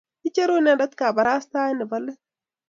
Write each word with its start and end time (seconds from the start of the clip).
Icheru 0.27 0.53
inendet 0.59 0.93
kabarastaet 0.99 1.75
nebo 1.77 1.97
let 2.05 2.19